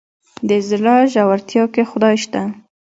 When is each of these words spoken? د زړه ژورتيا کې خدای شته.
د 0.49 0.51
زړه 0.69 0.95
ژورتيا 1.13 1.63
کې 1.73 1.83
خدای 1.89 2.15
شته. 2.23 2.41